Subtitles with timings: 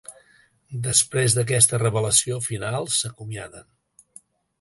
[0.85, 3.69] Després d'aquesta revelació final s'acomiaden.